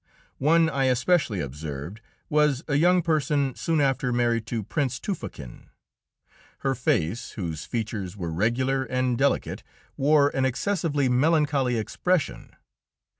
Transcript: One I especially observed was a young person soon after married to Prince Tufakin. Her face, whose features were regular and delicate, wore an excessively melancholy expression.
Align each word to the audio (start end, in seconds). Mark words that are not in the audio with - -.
One 0.39 0.67
I 0.67 0.85
especially 0.85 1.41
observed 1.41 2.01
was 2.27 2.63
a 2.67 2.73
young 2.73 3.03
person 3.03 3.53
soon 3.53 3.79
after 3.79 4.11
married 4.11 4.47
to 4.47 4.63
Prince 4.63 4.99
Tufakin. 4.99 5.67
Her 6.61 6.73
face, 6.73 7.33
whose 7.33 7.65
features 7.65 8.17
were 8.17 8.31
regular 8.33 8.83
and 8.85 9.15
delicate, 9.15 9.61
wore 9.97 10.29
an 10.29 10.43
excessively 10.43 11.07
melancholy 11.07 11.77
expression. 11.77 12.55